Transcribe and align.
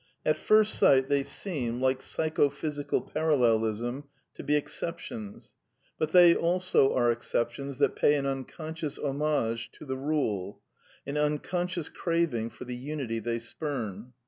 At 0.25 0.35
first 0.35 0.79
sight 0.79 1.09
they 1.09 1.21
seem, 1.21 1.79
like 1.79 2.01
Psychophysical 2.01 3.01
Parallelism, 3.01 4.05
to 4.33 4.41
be 4.41 4.55
exceptions; 4.55 5.53
but 5.99 6.11
they 6.11 6.35
also 6.35 6.95
are 6.95 7.11
exceptions 7.11 7.77
that 7.77 7.95
pay 7.95 8.15
an 8.15 8.25
un 8.25 8.45
conscious 8.45 8.97
homage 8.97 9.69
to 9.73 9.85
the 9.85 9.97
rule, 9.97 10.59
an 11.05 11.19
unconscious 11.19 11.87
craving 11.87 12.49
for 12.49 12.65
the 12.65 12.75
unity 12.75 13.19
they 13.19 13.37
spurn. 13.37 14.13